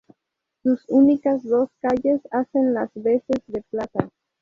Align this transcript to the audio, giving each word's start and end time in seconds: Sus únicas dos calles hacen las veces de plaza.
Sus 0.63 0.83
únicas 0.89 1.43
dos 1.47 1.69
calles 1.79 2.21
hacen 2.31 2.73
las 2.73 2.89
veces 2.95 3.37
de 3.45 3.61
plaza. 3.69 4.09